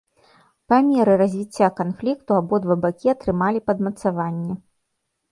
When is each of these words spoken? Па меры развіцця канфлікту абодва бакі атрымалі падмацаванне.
Па 0.71 0.77
меры 0.85 1.17
развіцця 1.21 1.67
канфлікту 1.79 2.31
абодва 2.37 2.77
бакі 2.85 3.07
атрымалі 3.13 3.59
падмацаванне. 3.69 4.57